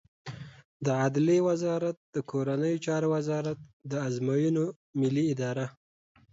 [0.85, 3.59] د عدلیې وزارت د کورنیو چارو وزارت،
[3.91, 4.65] د ازموینو
[4.99, 5.65] ملی اداره